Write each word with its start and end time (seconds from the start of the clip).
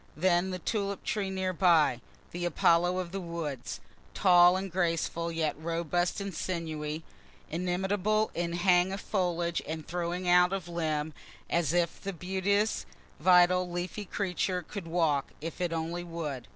Then 0.17 0.49
the 0.49 0.57
tulip 0.57 1.03
tree 1.03 1.29
near 1.29 1.53
by 1.53 2.01
the 2.31 2.43
Apollo 2.45 2.97
of 2.97 3.11
the 3.11 3.19
woods 3.21 3.79
tall 4.15 4.57
and 4.57 4.71
graceful, 4.71 5.31
yet 5.31 5.55
robust 5.59 6.19
and 6.19 6.33
sinewy, 6.33 7.03
inimitable 7.51 8.31
in 8.33 8.53
hang 8.53 8.91
of 8.91 8.99
foliage 8.99 9.61
and 9.67 9.87
throwing 9.87 10.27
out 10.27 10.53
of 10.53 10.67
limb; 10.67 11.13
as 11.51 11.71
if 11.71 12.01
the 12.01 12.13
beauteous, 12.13 12.87
vital, 13.19 13.69
leafy 13.69 14.05
creature 14.05 14.63
could 14.67 14.87
walk, 14.87 15.33
if 15.39 15.61
it 15.61 15.71
only 15.71 16.03
would. 16.03 16.47